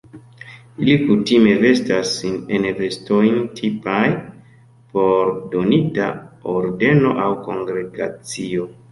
[0.83, 4.07] Ili kutime vestas sin en vestojn tipaj
[4.95, 6.07] por donita
[6.55, 8.67] ordeno aŭ kongregacio.